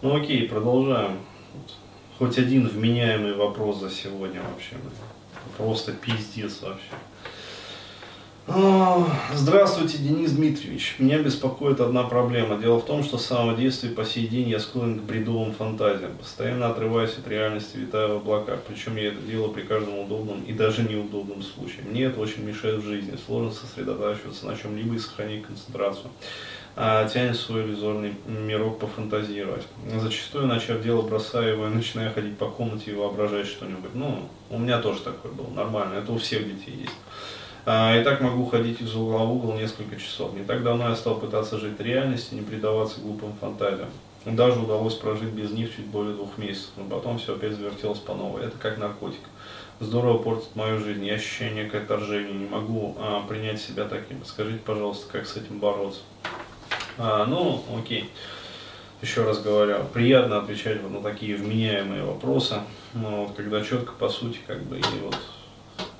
Ну 0.00 0.14
окей, 0.14 0.48
продолжаем. 0.48 1.18
Хоть 2.18 2.38
один 2.38 2.68
вменяемый 2.68 3.34
вопрос 3.34 3.80
за 3.80 3.90
сегодня 3.90 4.40
вообще. 4.42 4.76
Просто 5.56 5.90
пиздец 5.90 6.62
вообще. 6.62 6.94
А, 8.46 9.04
здравствуйте, 9.34 9.98
Денис 9.98 10.30
Дмитриевич. 10.30 10.94
Меня 11.00 11.18
беспокоит 11.18 11.80
одна 11.80 12.04
проблема. 12.04 12.58
Дело 12.58 12.78
в 12.78 12.86
том, 12.86 13.02
что 13.02 13.18
с 13.18 13.26
самого 13.26 13.56
детства 13.56 13.88
и 13.88 13.90
по 13.90 14.04
сей 14.04 14.28
день 14.28 14.48
я 14.48 14.60
склонен 14.60 15.00
к 15.00 15.02
бредовым 15.02 15.52
фантазиям. 15.52 16.16
Постоянно 16.16 16.68
отрываюсь 16.68 17.18
от 17.18 17.26
реальности, 17.26 17.76
витаю 17.76 18.14
в 18.14 18.16
облаках. 18.18 18.60
Причем 18.68 18.96
я 18.96 19.08
это 19.08 19.20
делаю 19.20 19.50
при 19.50 19.62
каждом 19.62 19.98
удобном 19.98 20.44
и 20.44 20.52
даже 20.52 20.82
неудобном 20.82 21.42
случае. 21.42 21.82
Мне 21.90 22.04
это 22.04 22.20
очень 22.20 22.44
мешает 22.44 22.76
в 22.76 22.86
жизни. 22.86 23.18
Сложно 23.26 23.50
сосредотачиваться 23.50 24.46
на 24.46 24.56
чем-либо 24.56 24.94
и 24.94 24.98
сохранить 24.98 25.44
концентрацию. 25.44 26.10
А, 26.80 27.08
тянет 27.08 27.34
свой 27.34 27.62
иллюзорный 27.62 28.14
мирок 28.28 28.78
пофантазировать. 28.78 29.66
Зачастую, 29.96 30.46
начав 30.46 30.80
дело, 30.80 31.02
бросаю 31.02 31.54
его 31.54 31.66
и 31.66 31.70
начинаю 31.70 32.14
ходить 32.14 32.38
по 32.38 32.46
комнате 32.46 32.92
и 32.92 32.94
воображать 32.94 33.48
что-нибудь. 33.48 33.94
Ну, 33.94 34.28
у 34.48 34.58
меня 34.58 34.80
тоже 34.80 35.00
такое 35.00 35.32
было, 35.32 35.48
нормально. 35.48 35.94
Это 35.94 36.12
у 36.12 36.18
всех 36.18 36.44
детей 36.46 36.82
есть. 36.82 36.94
А, 37.66 37.98
и 37.98 38.04
так 38.04 38.20
могу 38.20 38.46
ходить 38.46 38.80
из 38.80 38.94
угла 38.94 39.24
в 39.24 39.32
угол 39.32 39.54
несколько 39.54 39.96
часов. 39.96 40.34
Не 40.34 40.44
так 40.44 40.62
давно 40.62 40.88
я 40.88 40.94
стал 40.94 41.16
пытаться 41.16 41.58
жить 41.58 41.76
в 41.76 41.82
реальности, 41.82 42.36
не 42.36 42.42
предаваться 42.42 43.00
глупым 43.00 43.32
фантазиям. 43.40 43.88
Даже 44.24 44.60
удалось 44.60 44.94
прожить 44.94 45.30
без 45.30 45.50
них 45.50 45.74
чуть 45.74 45.86
более 45.86 46.14
двух 46.14 46.38
месяцев, 46.38 46.70
но 46.76 46.84
потом 46.84 47.18
все 47.18 47.34
опять 47.34 47.54
завертелось 47.54 47.98
по 47.98 48.14
новой. 48.14 48.44
Это 48.44 48.56
как 48.56 48.78
наркотик. 48.78 49.22
Здорово 49.80 50.18
портит 50.18 50.54
мою 50.54 50.78
жизнь. 50.78 51.04
Я 51.04 51.14
ощущаю 51.14 51.56
некое 51.56 51.78
отторжение, 51.78 52.34
не 52.34 52.46
могу 52.46 52.94
а, 53.00 53.26
принять 53.26 53.60
себя 53.60 53.84
таким. 53.84 54.24
Скажите, 54.24 54.60
пожалуйста, 54.64 55.10
как 55.10 55.26
с 55.26 55.36
этим 55.36 55.58
бороться? 55.58 56.02
А, 56.98 57.24
ну, 57.26 57.64
окей. 57.78 58.10
Еще 59.00 59.22
раз 59.22 59.40
говорю, 59.40 59.84
приятно 59.92 60.38
отвечать 60.38 60.82
вот 60.82 60.90
на 60.90 61.00
такие 61.00 61.36
вменяемые 61.36 62.04
вопросы, 62.04 62.56
но 62.94 63.24
вот 63.24 63.36
когда 63.36 63.62
четко, 63.62 63.92
по 63.92 64.08
сути, 64.08 64.40
как 64.46 64.64
бы, 64.64 64.78
и 64.78 65.00
вот 65.04 65.16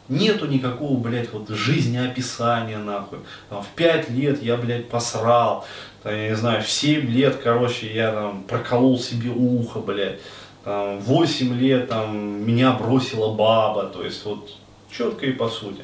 Нету 0.08 0.46
никакого, 0.46 0.98
блядь, 0.98 1.30
вот 1.32 1.50
жизнеописания, 1.50 2.78
нахуй. 2.78 3.18
Там, 3.50 3.62
в 3.62 3.68
5 3.76 4.08
лет 4.10 4.42
я, 4.42 4.56
блядь, 4.56 4.88
посрал. 4.88 5.66
Там, 6.02 6.14
я 6.14 6.30
не 6.30 6.36
знаю, 6.36 6.62
в 6.62 6.70
7 6.70 7.10
лет, 7.10 7.36
короче, 7.42 7.92
я 7.92 8.12
там 8.12 8.42
проколол 8.44 8.98
себе 8.98 9.28
ухо, 9.28 9.80
блядь. 9.80 10.18
Там, 10.64 10.98
8 11.00 11.54
лет 11.58 11.88
там 11.88 12.16
меня 12.16 12.72
бросила 12.72 13.34
баба. 13.34 13.84
То 13.84 14.02
есть 14.02 14.24
вот 14.24 14.50
четко 14.90 15.26
и 15.26 15.32
по 15.32 15.50
сути. 15.50 15.82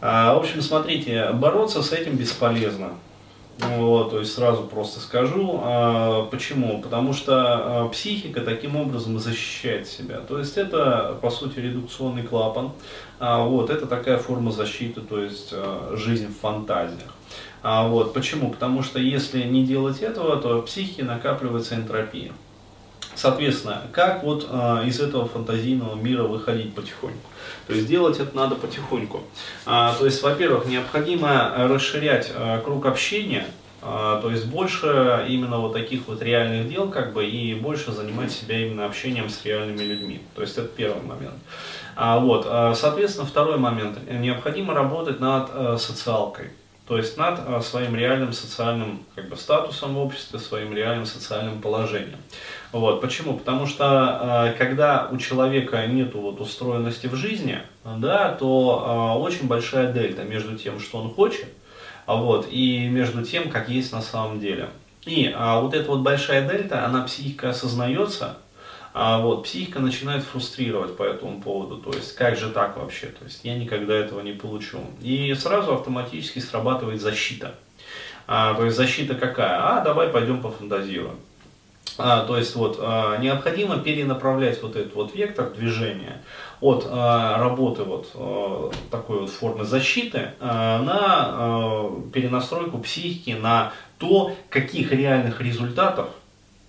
А, 0.00 0.32
в 0.34 0.38
общем, 0.38 0.62
смотрите, 0.62 1.30
бороться 1.34 1.82
с 1.82 1.92
этим 1.92 2.16
бесполезно. 2.16 2.92
Вот, 3.62 4.10
то 4.10 4.18
есть 4.18 4.34
сразу 4.34 4.64
просто 4.64 5.00
скажу. 5.00 5.60
А, 5.62 6.26
почему? 6.26 6.80
Потому 6.80 7.12
что 7.12 7.34
а, 7.36 7.88
психика 7.88 8.40
таким 8.40 8.76
образом 8.76 9.18
защищает 9.18 9.86
себя. 9.86 10.20
То 10.20 10.38
есть 10.38 10.56
это, 10.56 11.18
по 11.20 11.30
сути, 11.30 11.58
редукционный 11.58 12.22
клапан. 12.22 12.72
А, 13.18 13.44
вот, 13.44 13.70
это 13.70 13.86
такая 13.86 14.18
форма 14.18 14.50
защиты, 14.50 15.00
то 15.00 15.22
есть 15.22 15.50
а, 15.52 15.94
жизнь 15.96 16.28
в 16.28 16.40
фантазиях. 16.40 17.14
А, 17.62 17.86
вот, 17.86 18.14
почему? 18.14 18.50
Потому 18.50 18.82
что 18.82 18.98
если 18.98 19.42
не 19.42 19.64
делать 19.64 20.00
этого, 20.00 20.36
то 20.36 20.62
в 20.62 20.66
психике 20.66 21.04
накапливается 21.04 21.74
энтропия. 21.74 22.32
Соответственно, 23.20 23.82
как 23.92 24.22
вот 24.22 24.48
э, 24.50 24.84
из 24.86 24.98
этого 24.98 25.28
фантазийного 25.28 25.94
мира 25.94 26.22
выходить 26.22 26.74
потихоньку? 26.74 27.28
То 27.66 27.74
есть 27.74 27.86
делать 27.86 28.18
это 28.18 28.34
надо 28.34 28.54
потихоньку. 28.54 29.20
А, 29.66 29.94
то 29.94 30.06
есть, 30.06 30.22
во-первых, 30.22 30.64
необходимо 30.64 31.52
расширять 31.68 32.32
а, 32.34 32.62
круг 32.62 32.86
общения, 32.86 33.44
а, 33.82 34.22
то 34.22 34.30
есть 34.30 34.46
больше 34.46 35.26
именно 35.28 35.58
вот 35.58 35.74
таких 35.74 36.08
вот 36.08 36.22
реальных 36.22 36.70
дел, 36.70 36.88
как 36.88 37.12
бы, 37.12 37.26
и 37.26 37.54
больше 37.54 37.92
занимать 37.92 38.32
себя 38.32 38.58
именно 38.58 38.86
общением 38.86 39.28
с 39.28 39.44
реальными 39.44 39.82
людьми. 39.82 40.22
То 40.34 40.40
есть 40.40 40.56
это 40.56 40.68
первый 40.68 41.02
момент. 41.02 41.34
А, 41.96 42.18
вот, 42.18 42.46
соответственно, 42.74 43.26
второй 43.26 43.58
момент. 43.58 43.98
Необходимо 44.10 44.72
работать 44.72 45.20
над 45.20 45.78
социалкой. 45.78 46.46
То 46.90 46.96
есть 46.96 47.16
над 47.16 47.64
своим 47.64 47.94
реальным 47.94 48.32
социальным 48.32 49.04
как 49.14 49.28
бы, 49.28 49.36
статусом 49.36 49.94
в 49.94 49.98
обществе, 50.00 50.40
своим 50.40 50.74
реальным 50.74 51.06
социальным 51.06 51.60
положением. 51.60 52.18
Вот. 52.72 53.00
Почему? 53.00 53.34
Потому 53.34 53.66
что 53.66 54.48
э, 54.48 54.58
когда 54.58 55.08
у 55.12 55.16
человека 55.16 55.86
нет 55.86 56.14
вот 56.14 56.40
устроенности 56.40 57.06
в 57.06 57.14
жизни, 57.14 57.60
да, 57.84 58.32
то 58.32 59.14
э, 59.16 59.22
очень 59.22 59.46
большая 59.46 59.92
дельта 59.92 60.24
между 60.24 60.58
тем, 60.58 60.80
что 60.80 60.98
он 60.98 61.14
хочет, 61.14 61.46
а 62.06 62.16
вот, 62.16 62.48
и 62.50 62.88
между 62.88 63.24
тем, 63.24 63.50
как 63.50 63.68
есть 63.68 63.92
на 63.92 64.02
самом 64.02 64.40
деле. 64.40 64.70
И 65.06 65.32
а, 65.32 65.60
вот 65.60 65.74
эта 65.74 65.88
вот 65.88 66.00
большая 66.00 66.48
дельта, 66.48 66.84
она 66.84 67.04
психика 67.04 67.50
осознается, 67.50 68.38
а 68.92 69.18
вот 69.18 69.44
психика 69.44 69.78
начинает 69.78 70.24
фрустрировать 70.24 70.96
по 70.96 71.04
этому 71.04 71.40
поводу, 71.40 71.76
то 71.76 71.92
есть 71.92 72.14
как 72.16 72.36
же 72.36 72.50
так 72.50 72.76
вообще, 72.76 73.06
то 73.06 73.24
есть 73.24 73.44
я 73.44 73.56
никогда 73.56 73.94
этого 73.94 74.20
не 74.20 74.32
получу. 74.32 74.80
И 75.00 75.32
сразу 75.34 75.74
автоматически 75.74 76.40
срабатывает 76.40 77.00
защита. 77.00 77.54
А, 78.26 78.54
то 78.54 78.64
есть 78.64 78.76
защита 78.76 79.14
какая? 79.14 79.58
А, 79.60 79.80
давай 79.82 80.08
пойдем 80.08 80.40
пофантазируем. 80.42 81.16
А, 81.98 82.24
то 82.24 82.36
есть 82.36 82.54
вот, 82.56 82.78
а, 82.80 83.16
необходимо 83.18 83.78
перенаправлять 83.78 84.62
вот 84.62 84.76
этот 84.76 84.94
вот 84.94 85.14
вектор 85.14 85.50
движения 85.50 86.22
от 86.60 86.86
а, 86.88 87.38
работы 87.38 87.84
вот 87.84 88.10
а, 88.14 88.70
такой 88.90 89.20
вот 89.20 89.30
формы 89.30 89.64
защиты 89.64 90.32
а, 90.40 90.82
на 90.82 90.98
а, 90.98 92.02
перенастройку 92.12 92.78
психики 92.78 93.30
на 93.30 93.72
то, 93.98 94.34
каких 94.48 94.92
реальных 94.92 95.40
результатов 95.40 96.08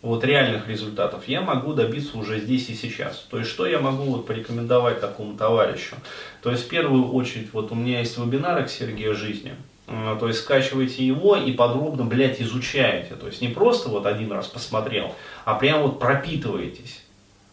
вот 0.02 0.24
реальных 0.24 0.68
результатов 0.68 1.28
я 1.28 1.42
могу 1.42 1.74
добиться 1.74 2.18
уже 2.18 2.40
здесь 2.40 2.70
и 2.70 2.74
сейчас. 2.74 3.26
То 3.30 3.38
есть, 3.38 3.50
что 3.50 3.68
я 3.68 3.80
могу 3.80 4.04
вот 4.04 4.26
порекомендовать 4.26 5.00
такому 5.00 5.38
товарищу? 5.38 5.96
То 6.42 6.52
есть, 6.52 6.66
в 6.66 6.70
первую 6.70 7.12
очередь, 7.14 7.54
вот 7.54 7.72
у 7.72 7.76
меня 7.76 8.00
есть 8.00 8.18
вебинары 8.18 8.66
к 8.66 8.70
Сергею 8.70 9.16
жизни. 9.16 9.56
Э, 9.88 10.18
то 10.20 10.28
есть 10.28 10.40
скачиваете 10.40 11.06
его 11.06 11.36
и 11.36 11.52
подробно, 11.52 12.06
блядь, 12.06 12.42
изучаете. 12.42 13.16
То 13.16 13.28
есть 13.28 13.42
не 13.42 13.50
просто 13.50 13.90
вот 13.90 14.06
один 14.06 14.32
раз 14.32 14.48
посмотрел, 14.48 15.14
а 15.46 15.56
прям 15.56 15.82
вот 15.84 16.00
пропитываетесь 16.00 17.04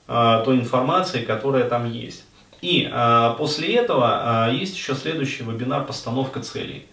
э, 0.06 0.42
той 0.44 0.56
информацией, 0.56 1.26
которая 1.26 1.68
там 1.68 1.90
есть. 1.90 2.24
И 2.60 2.88
э, 2.90 3.34
после 3.36 3.74
этого 3.74 4.48
э, 4.48 4.54
есть 4.54 4.76
еще 4.76 4.94
следующий 4.94 5.44
вебинар 5.44 5.84
«Постановка 5.84 6.40
целей». 6.40 6.86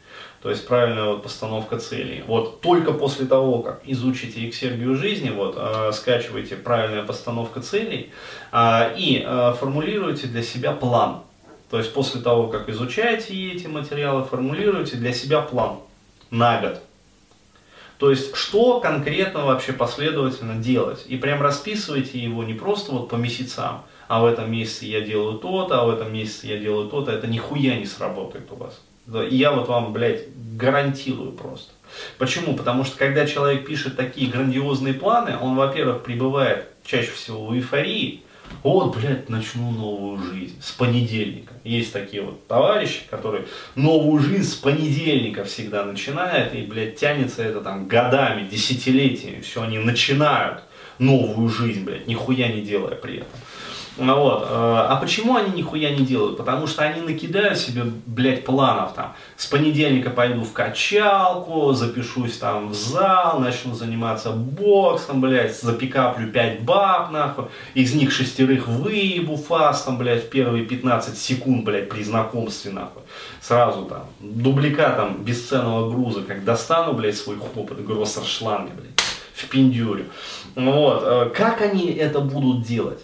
То 0.46 0.52
есть 0.52 0.68
правильная 0.68 1.06
вот 1.06 1.24
постановка 1.24 1.80
целей. 1.80 2.24
Вот 2.28 2.62
только 2.62 2.94
после 2.94 3.26
того, 3.26 3.64
как 3.64 3.82
изучите 3.84 4.48
эксергию 4.48 4.94
жизни, 4.96 5.32
вот, 5.32 5.56
э, 5.58 5.92
скачивайте 5.92 6.56
правильная 6.56 7.02
постановка 7.02 7.62
целей 7.62 8.12
э, 8.52 8.96
и 8.96 9.24
э, 9.26 9.54
формулируйте 9.60 10.28
для 10.28 10.44
себя 10.44 10.72
план. 10.72 11.24
То 11.72 11.80
есть 11.80 11.92
после 11.96 12.22
того, 12.22 12.46
как 12.50 12.70
изучаете 12.70 13.34
эти 13.54 13.66
материалы, 13.66 14.24
формулируете 14.24 14.98
для 14.98 15.14
себя 15.14 15.42
план 15.42 15.80
на 16.30 16.62
год. 16.62 16.80
То 17.98 18.12
есть, 18.12 18.36
что 18.36 18.80
конкретно 18.80 19.46
вообще 19.46 19.74
последовательно 19.74 20.62
делать. 20.62 21.06
И 21.08 21.18
прям 21.18 21.42
расписывайте 21.42 22.20
его 22.20 22.44
не 22.44 22.54
просто 22.54 22.92
вот 22.92 23.10
по 23.10 23.16
месяцам, 23.16 23.82
а 24.08 24.22
в 24.22 24.26
этом 24.28 24.52
месяце 24.52 24.86
я 24.86 25.02
делаю 25.02 25.40
то-то, 25.40 25.82
а 25.82 25.86
в 25.86 25.90
этом 25.90 26.14
месяце 26.14 26.46
я 26.46 26.58
делаю 26.60 26.88
то-то. 26.88 27.12
Это 27.12 27.26
нихуя 27.26 27.80
не 27.80 27.88
сработает 27.88 28.52
у 28.52 28.58
вас. 28.58 28.80
Я 29.08 29.52
вот 29.52 29.68
вам, 29.68 29.94
блядь, 29.94 30.24
гарантирую 30.56 31.32
просто. 31.32 31.72
Почему? 32.18 32.56
Потому 32.56 32.84
что 32.84 32.98
когда 32.98 33.26
человек 33.26 33.66
пишет 33.66 33.96
такие 33.96 34.30
грандиозные 34.30 34.94
планы, 34.94 35.38
он, 35.38 35.56
во-первых, 35.56 36.04
пребывает 36.04 36.68
чаще 36.84 37.12
всего 37.12 37.46
в 37.46 37.56
эйфории, 37.56 38.22
вот, 38.64 38.96
блядь, 38.96 39.30
начну 39.30 39.72
новую 39.72 40.22
жизнь 40.22 40.56
с 40.62 40.72
понедельника. 40.72 41.54
Есть 41.64 41.94
такие 41.94 42.24
вот 42.24 42.48
товарищи, 42.48 43.02
которые 43.10 43.46
новую 43.76 44.22
жизнь 44.22 44.50
с 44.50 44.56
понедельника 44.56 45.44
всегда 45.44 45.84
начинают, 45.86 46.54
и, 46.54 46.62
блядь, 46.62 46.96
тянется 46.96 47.44
это 47.44 47.62
там 47.62 47.88
годами, 47.88 48.48
десятилетиями, 48.48 49.42
все, 49.42 49.64
они 49.64 49.80
начинают 49.80 50.64
новую 51.00 51.50
жизнь, 51.50 51.84
блядь, 51.84 52.08
нихуя 52.08 52.48
не 52.48 52.62
делая 52.62 52.96
при 52.96 53.18
этом. 53.18 53.40
Ну 53.98 54.20
вот. 54.20 54.44
Э, 54.44 54.88
а 54.90 54.98
почему 54.98 55.38
они 55.38 55.52
нихуя 55.52 55.92
не 55.92 56.06
делают? 56.06 56.38
Потому 56.38 56.68
что 56.68 56.84
они 56.84 57.00
накидают 57.00 57.58
себе, 57.58 57.84
блядь, 58.06 58.44
планов 58.44 58.94
там. 58.94 59.14
С 59.38 59.46
понедельника 59.46 60.10
пойду 60.10 60.44
в 60.44 60.52
качалку, 60.52 61.72
запишусь 61.72 62.38
там 62.38 62.70
в 62.70 62.74
зал, 62.74 63.40
начну 63.40 63.74
заниматься 63.74 64.32
боксом, 64.32 65.22
блядь, 65.22 65.58
запикаплю 65.58 66.30
5 66.30 66.62
баб, 66.64 67.12
нахуй. 67.12 67.46
Из 67.74 67.94
них 67.94 68.12
шестерых 68.12 68.68
выебу 68.68 69.38
фастом, 69.38 69.98
блядь, 69.98 70.26
в 70.26 70.30
первые 70.30 70.66
15 70.66 71.18
секунд, 71.18 71.64
блядь, 71.64 71.88
при 71.88 72.04
знакомстве, 72.04 72.72
нахуй. 72.72 73.04
Сразу 73.42 73.86
там, 73.86 74.08
дубликатом 74.20 75.24
бесценного 75.24 75.90
груза, 75.90 76.22
как 76.22 76.44
достану, 76.44 76.94
блядь, 76.94 77.18
свой 77.18 77.38
хопот, 77.38 77.80
гроссершланги, 77.80 78.72
блядь, 78.72 79.00
в 79.34 79.48
пиндюрю. 79.48 80.06
Вот. 80.56 81.04
Э, 81.06 81.30
как 81.34 81.62
они 81.62 81.94
это 81.94 82.20
будут 82.20 82.66
делать? 82.68 83.00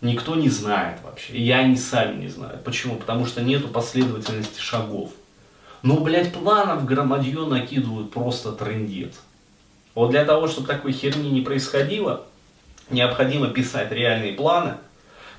Никто 0.00 0.34
не 0.34 0.48
знает 0.48 0.98
вообще. 1.02 1.34
И 1.34 1.50
они 1.50 1.76
сами 1.76 2.22
не 2.22 2.28
знают. 2.28 2.64
Почему? 2.64 2.96
Потому 2.96 3.26
что 3.26 3.42
нету 3.42 3.68
последовательности 3.68 4.60
шагов. 4.60 5.10
Но, 5.82 5.98
блядь, 6.00 6.32
планов 6.32 6.84
громадье 6.84 7.46
накидывают 7.46 8.10
просто 8.10 8.52
трендец. 8.52 9.14
Вот 9.94 10.10
для 10.10 10.24
того, 10.24 10.48
чтобы 10.48 10.68
такой 10.68 10.92
херни 10.92 11.30
не 11.30 11.40
происходило, 11.42 12.26
необходимо 12.90 13.48
писать 13.48 13.90
реальные 13.90 14.34
планы, 14.34 14.74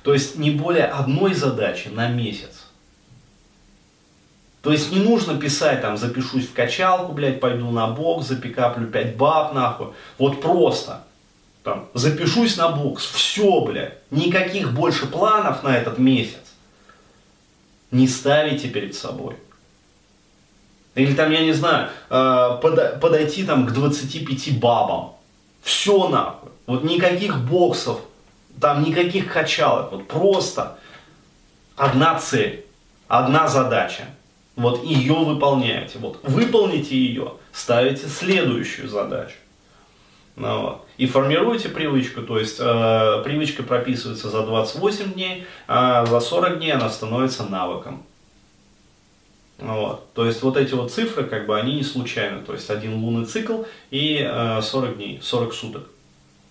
то 0.02 0.12
есть 0.12 0.36
не 0.36 0.50
более 0.50 0.86
одной 0.86 1.34
задачи 1.34 1.88
на 1.88 2.08
месяц. 2.08 2.66
То 4.62 4.70
есть 4.70 4.92
не 4.92 5.00
нужно 5.00 5.38
писать, 5.38 5.80
там, 5.80 5.96
запишусь 5.96 6.46
в 6.46 6.52
качалку, 6.52 7.12
блядь, 7.12 7.40
пойду 7.40 7.70
на 7.70 7.88
бокс, 7.88 8.28
запикаплю 8.28 8.86
5 8.86 9.16
баб, 9.16 9.54
нахуй. 9.54 9.88
Вот 10.18 10.40
просто. 10.40 11.02
Там, 11.62 11.88
запишусь 11.94 12.56
на 12.56 12.68
бокс, 12.68 13.04
все, 13.04 13.60
блядь. 13.60 13.98
Никаких 14.10 14.72
больше 14.72 15.06
планов 15.06 15.62
на 15.62 15.76
этот 15.76 15.98
месяц. 15.98 16.40
Не 17.90 18.08
ставите 18.08 18.68
перед 18.68 18.94
собой. 18.94 19.36
Или 20.94 21.14
там, 21.14 21.30
я 21.30 21.42
не 21.42 21.52
знаю, 21.52 21.88
э, 22.10 22.58
подойти 23.00 23.44
там 23.44 23.66
к 23.66 23.72
25 23.72 24.58
бабам. 24.58 25.14
Все 25.62 26.08
нахуй. 26.08 26.50
Вот 26.66 26.84
никаких 26.84 27.38
боксов, 27.38 28.00
там 28.60 28.82
никаких 28.82 29.32
качалок. 29.32 29.92
Вот 29.92 30.08
просто 30.08 30.78
одна 31.76 32.18
цель, 32.18 32.64
одна 33.08 33.48
задача. 33.48 34.04
Вот 34.56 34.84
ее 34.84 35.14
выполняете. 35.14 35.98
Вот 35.98 36.20
выполните 36.22 36.96
ее, 36.96 37.34
ставите 37.52 38.08
следующую 38.08 38.88
задачу. 38.88 39.36
Ну. 40.36 40.80
И 40.96 41.06
формируете 41.06 41.68
привычку, 41.68 42.22
то 42.22 42.38
есть 42.38 42.58
э, 42.58 43.22
привычка 43.22 43.62
прописывается 43.62 44.30
за 44.30 44.42
28 44.42 45.12
дней, 45.12 45.46
а 45.68 46.06
за 46.06 46.20
40 46.20 46.58
дней 46.58 46.72
она 46.72 46.88
становится 46.88 47.44
навыком. 47.44 48.02
Вот. 49.58 50.12
То 50.14 50.26
есть 50.26 50.42
вот 50.42 50.56
эти 50.56 50.74
вот 50.74 50.92
цифры, 50.92 51.24
как 51.24 51.46
бы, 51.46 51.58
они 51.58 51.76
не 51.76 51.84
случайны. 51.84 52.42
То 52.42 52.52
есть 52.52 52.68
один 52.70 52.94
лунный 52.94 53.26
цикл 53.26 53.62
и 53.90 54.18
э, 54.20 54.60
40 54.62 54.96
дней, 54.96 55.20
40 55.22 55.54
суток. 55.54 55.88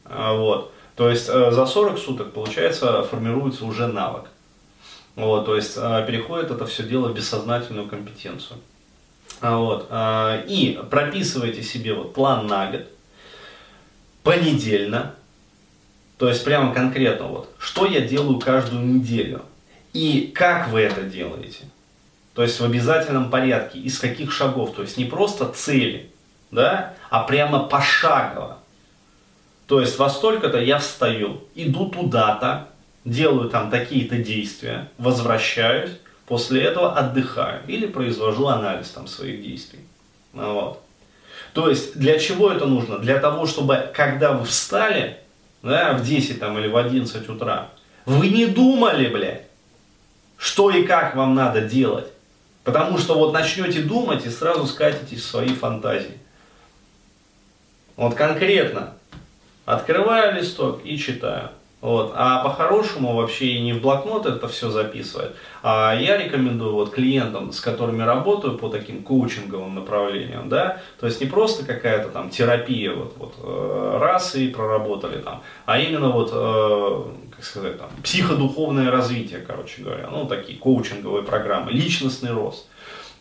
А, 0.06 0.34
вот. 0.34 0.72
То 0.96 1.10
есть 1.10 1.28
э, 1.30 1.52
за 1.52 1.66
40 1.66 1.98
суток, 1.98 2.34
получается, 2.34 3.04
формируется 3.04 3.66
уже 3.66 3.88
навык. 3.88 4.26
Вот, 5.16 5.46
то 5.46 5.56
есть 5.56 5.74
э, 5.76 6.06
переходит 6.08 6.52
это 6.52 6.66
все 6.66 6.84
дело 6.84 7.10
в 7.10 7.14
бессознательную 7.14 7.88
компетенцию. 7.88 8.60
А, 9.42 9.58
вот. 9.58 9.88
Э, 9.90 10.46
и 10.48 10.80
прописывайте 10.90 11.64
себе 11.64 11.94
вот 11.94 12.14
план 12.14 12.48
на 12.48 12.72
год, 12.72 12.88
понедельно, 14.24 15.16
то 16.18 16.30
есть 16.30 16.44
прямо 16.44 16.74
конкретно 16.74 17.28
вот, 17.28 17.50
что 17.58 17.86
я 17.86 18.02
делаю 18.02 18.40
каждую 18.40 18.86
неделю 18.86 19.44
и 19.94 20.32
как 20.34 20.70
вы 20.70 20.82
это 20.82 21.02
делаете. 21.02 21.66
То 22.34 22.44
есть 22.44 22.60
в 22.60 22.64
обязательном 22.64 23.30
порядке, 23.30 23.80
из 23.80 24.00
каких 24.00 24.32
шагов, 24.32 24.74
то 24.74 24.84
есть 24.84 24.98
не 24.98 25.06
просто 25.06 25.48
цели, 25.50 26.10
да, 26.50 26.94
а 27.10 27.24
прямо 27.24 27.60
пошагово. 27.60 28.60
То 29.68 29.82
есть 29.82 29.98
во 29.98 30.10
столько-то 30.10 30.60
я 30.60 30.80
встаю, 30.80 31.44
иду 31.56 31.90
туда-то, 31.90 32.68
делаю 33.04 33.50
там 33.50 33.70
такие-то 33.70 34.18
действия, 34.18 34.90
возвращаюсь, 34.98 35.92
после 36.26 36.62
этого 36.64 36.94
отдыхаю 36.94 37.62
или 37.68 37.86
произвожу 37.88 38.48
анализ 38.48 38.90
там 38.90 39.08
своих 39.08 39.42
действий. 39.42 39.80
Ну 40.34 40.54
вот. 40.54 40.84
То 41.54 41.70
есть 41.70 41.98
для 41.98 42.18
чего 42.18 42.52
это 42.52 42.66
нужно? 42.66 42.98
Для 43.00 43.20
того, 43.20 43.46
чтобы 43.46 43.92
когда 43.94 44.34
вы 44.34 44.46
встали, 44.46 45.18
да, 45.62 45.94
в 45.94 46.04
10 46.04 46.40
там, 46.40 46.58
или 46.58 46.68
в 46.68 46.78
11 46.78 47.30
утра, 47.30 47.70
вы 48.06 48.30
не 48.30 48.46
думали, 48.46 49.08
блядь, 49.08 49.44
что 50.38 50.72
и 50.72 50.84
как 50.84 51.16
вам 51.16 51.36
надо 51.36 51.62
делать. 51.62 52.08
Потому 52.64 52.98
что 52.98 53.16
вот 53.16 53.34
начнете 53.34 53.82
думать 53.82 54.26
и 54.26 54.30
сразу 54.30 54.68
скатитесь 54.68 55.22
в 55.22 55.28
свои 55.28 55.50
фантазии. 55.50 56.18
Вот 57.96 58.16
конкретно 58.16 58.94
открываю 59.66 60.36
листок 60.36 60.82
и 60.86 60.98
читаю. 60.98 61.50
Вот. 61.82 62.14
А 62.16 62.44
по-хорошему 62.44 63.16
вообще 63.16 63.48
и 63.48 63.62
не 63.62 63.74
в 63.74 63.82
блокнот 63.82 64.28
это 64.28 64.48
все 64.48 64.70
записывать. 64.70 65.32
А 65.64 65.96
я 65.96 66.18
рекомендую 66.18 66.74
вот 66.74 66.92
клиентам, 66.92 67.52
с 67.52 67.60
которыми 67.60 68.04
работаю 68.04 68.58
по 68.58 68.70
таким 68.70 69.02
коучинговым 69.02 69.74
направлениям, 69.74 70.48
да, 70.48 70.80
то 71.00 71.08
есть 71.08 71.20
не 71.20 71.28
просто 71.28 71.66
какая-то 71.66 72.10
там 72.10 72.30
терапия, 72.30 72.94
вот, 72.94 73.16
вот 73.18 73.34
э, 73.44 73.98
раз 74.00 74.36
и 74.36 74.50
проработали 74.50 75.18
там, 75.18 75.42
а 75.66 75.80
именно 75.80 76.10
вот, 76.10 76.30
э, 76.32 77.04
как 77.36 77.44
сказать, 77.44 77.80
там, 77.80 77.90
психодуховное 78.04 78.92
развитие, 78.92 79.40
короче 79.40 79.82
говоря, 79.82 80.08
ну, 80.12 80.28
такие 80.28 80.60
коучинговые 80.60 81.24
программы, 81.24 81.72
личностный 81.72 82.32
рост. 82.32 82.68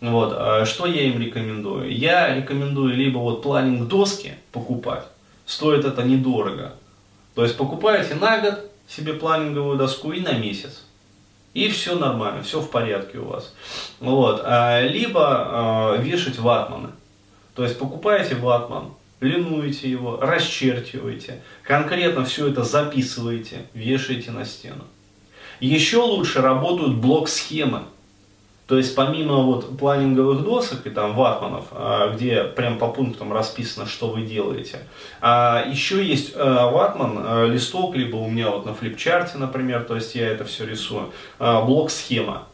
Вот, 0.03 0.35
а 0.35 0.65
что 0.67 0.87
я 0.87 1.03
им 1.03 1.21
рекомендую? 1.21 1.95
Я 1.95 2.35
рекомендую 2.35 2.95
либо 2.95 3.19
вот 3.19 3.43
планинг 3.43 3.89
доски 3.89 4.33
покупать, 4.53 5.05
стоит 5.47 5.85
это 5.85 6.03
недорого, 6.03 6.75
то 7.35 7.43
есть 7.43 7.56
покупаете 7.56 8.15
на 8.15 8.38
год 8.38 8.71
себе 8.88 9.15
планинговую 9.15 9.79
доску 9.79 10.12
и 10.12 10.21
на 10.21 10.32
месяц. 10.32 10.82
И 11.55 11.69
все 11.69 11.97
нормально, 11.97 12.43
все 12.43 12.61
в 12.61 12.71
порядке 12.71 13.19
у 13.19 13.25
вас. 13.25 13.55
Вот. 13.99 14.43
А, 14.44 14.81
либо 14.82 15.97
э, 15.99 16.03
вешать 16.03 16.38
ватманы. 16.38 16.91
То 17.55 17.65
есть 17.65 17.79
покупаете 17.79 18.37
ватман, 18.37 18.93
линуете 19.21 19.91
его, 19.91 20.17
расчерчиваете, 20.21 21.43
конкретно 21.62 22.25
все 22.25 22.49
это 22.49 22.62
записываете, 22.62 23.67
вешаете 23.75 24.31
на 24.31 24.44
стену. 24.44 24.85
Еще 25.59 25.99
лучше 25.99 26.41
работают 26.41 26.97
блок-схемы. 26.97 27.83
То 28.70 28.76
есть 28.76 28.94
помимо 28.94 29.38
вот 29.38 29.76
планинговых 29.76 30.44
досок 30.44 30.87
и 30.87 30.90
там 30.90 31.17
ватманов, 31.17 31.64
а, 31.72 32.14
где 32.14 32.44
прям 32.44 32.78
по 32.78 32.87
пунктам 32.87 33.32
расписано, 33.32 33.84
что 33.84 34.11
вы 34.11 34.22
делаете, 34.22 34.78
а 35.20 35.64
еще 35.69 36.05
есть 36.05 36.34
а, 36.37 36.70
ватман, 36.70 37.19
а, 37.19 37.46
листок, 37.46 37.96
либо 37.96 38.14
у 38.14 38.31
меня 38.31 38.49
вот 38.50 38.67
на 38.67 38.72
флипчарте, 38.72 39.38
например, 39.38 39.82
то 39.82 39.96
есть 39.96 40.14
я 40.14 40.28
это 40.28 40.44
все 40.44 40.67
рисую, 40.67 41.11
блок-схема. 41.40 42.46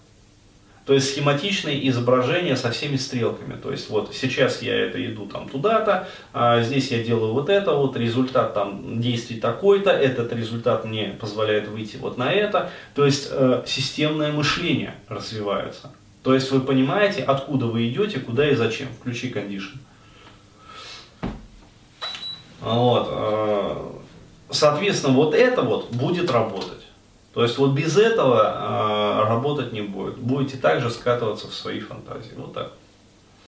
То 0.86 0.94
есть 0.94 1.12
схематичное 1.12 1.78
изображение 1.88 2.56
со 2.56 2.70
всеми 2.70 2.96
стрелками. 2.96 3.60
То 3.60 3.70
есть 3.70 3.90
вот 3.90 4.14
сейчас 4.14 4.62
я 4.62 4.74
это 4.74 5.04
иду 5.04 5.26
там 5.26 5.50
туда-то, 5.50 6.08
а 6.32 6.62
здесь 6.62 6.90
я 6.92 7.04
делаю 7.04 7.34
вот 7.34 7.50
это, 7.50 7.74
вот 7.74 7.94
результат 7.98 8.54
там 8.54 9.02
действий 9.02 9.38
такой-то, 9.38 9.90
этот 9.90 10.32
результат 10.32 10.86
мне 10.86 11.14
позволяет 11.20 11.68
выйти 11.68 11.96
вот 11.96 12.16
на 12.16 12.32
это. 12.32 12.70
То 12.94 13.04
есть 13.04 13.28
э, 13.30 13.64
системное 13.66 14.32
мышление 14.32 14.94
развивается. 15.08 15.90
То 16.26 16.34
есть 16.34 16.50
вы 16.50 16.58
понимаете, 16.60 17.22
откуда 17.22 17.66
вы 17.66 17.86
идете, 17.86 18.18
куда 18.18 18.50
и 18.50 18.56
зачем. 18.56 18.88
Включи 18.98 19.28
кондишн. 19.28 19.78
Вот. 22.60 23.08
Э, 23.12 23.92
соответственно, 24.50 25.14
вот 25.14 25.34
это 25.36 25.62
вот 25.62 25.92
будет 25.92 26.28
работать. 26.32 26.84
То 27.32 27.44
есть 27.44 27.56
вот 27.58 27.74
без 27.74 27.96
этого 27.96 28.42
э, 28.42 29.28
работать 29.28 29.72
не 29.72 29.82
будет. 29.82 30.16
Будете 30.16 30.56
также 30.56 30.90
скатываться 30.90 31.46
в 31.46 31.54
свои 31.54 31.78
фантазии. 31.78 32.32
Вот 32.36 32.54
так. 32.54 32.72